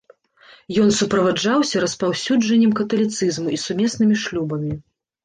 Ён 0.83 0.87
суправаджаўся 0.99 1.81
распаўсюджаннем 1.83 2.71
каталіцызму 2.79 3.53
і 3.57 3.61
сумеснымі 3.65 4.15
шлюбамі. 4.23 4.73